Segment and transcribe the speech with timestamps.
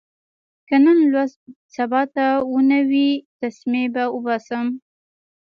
[0.67, 1.39] که نن لوست
[1.75, 3.09] سبا ته ونه وي،
[3.39, 4.67] تسمې به اوباسم.